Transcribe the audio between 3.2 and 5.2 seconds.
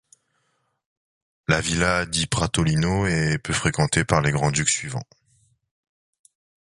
peu fréquentée par les grand-ducs suivants.